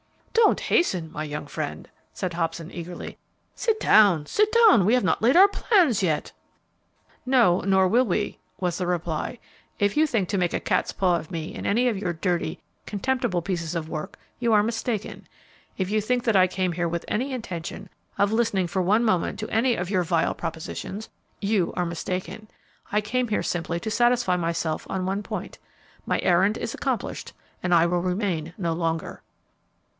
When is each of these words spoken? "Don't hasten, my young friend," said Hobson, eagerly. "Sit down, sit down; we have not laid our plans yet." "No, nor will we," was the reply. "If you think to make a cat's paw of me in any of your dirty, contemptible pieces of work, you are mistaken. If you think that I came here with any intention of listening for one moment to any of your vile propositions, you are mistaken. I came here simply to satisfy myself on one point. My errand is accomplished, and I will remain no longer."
"Don't 0.33 0.61
hasten, 0.61 1.11
my 1.11 1.23
young 1.23 1.45
friend," 1.45 1.87
said 2.11 2.33
Hobson, 2.33 2.71
eagerly. 2.71 3.19
"Sit 3.53 3.79
down, 3.79 4.25
sit 4.25 4.49
down; 4.51 4.83
we 4.85 4.95
have 4.95 5.03
not 5.03 5.21
laid 5.21 5.35
our 5.37 5.47
plans 5.47 6.01
yet." 6.01 6.31
"No, 7.23 7.59
nor 7.61 7.87
will 7.87 8.05
we," 8.05 8.39
was 8.59 8.79
the 8.79 8.87
reply. 8.87 9.37
"If 9.77 9.95
you 9.95 10.07
think 10.07 10.27
to 10.29 10.39
make 10.39 10.55
a 10.55 10.59
cat's 10.59 10.91
paw 10.91 11.17
of 11.17 11.29
me 11.29 11.53
in 11.53 11.67
any 11.67 11.87
of 11.87 11.99
your 11.99 12.13
dirty, 12.13 12.59
contemptible 12.87 13.43
pieces 13.43 13.75
of 13.75 13.87
work, 13.89 14.17
you 14.39 14.51
are 14.53 14.63
mistaken. 14.63 15.27
If 15.77 15.91
you 15.91 16.01
think 16.01 16.23
that 16.23 16.35
I 16.35 16.47
came 16.47 16.71
here 16.71 16.87
with 16.87 17.05
any 17.07 17.31
intention 17.31 17.87
of 18.17 18.31
listening 18.33 18.65
for 18.65 18.81
one 18.81 19.03
moment 19.05 19.37
to 19.39 19.49
any 19.51 19.75
of 19.75 19.91
your 19.91 20.01
vile 20.03 20.33
propositions, 20.33 21.09
you 21.39 21.71
are 21.77 21.85
mistaken. 21.85 22.47
I 22.91 23.01
came 23.01 23.27
here 23.27 23.43
simply 23.43 23.79
to 23.81 23.91
satisfy 23.91 24.35
myself 24.35 24.87
on 24.89 25.05
one 25.05 25.21
point. 25.21 25.59
My 26.07 26.19
errand 26.21 26.57
is 26.57 26.73
accomplished, 26.73 27.33
and 27.61 27.71
I 27.71 27.85
will 27.85 28.01
remain 28.01 28.55
no 28.57 28.73
longer." 28.73 29.21